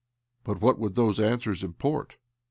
But 0.43 0.61
what 0.61 0.79
would 0.79 0.95
those 0.95 1.19
answers 1.19 1.63
import? 1.63 2.17